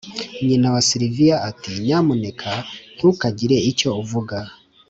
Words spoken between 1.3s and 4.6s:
ati 'nyamuneka ntukagire icyo uvuga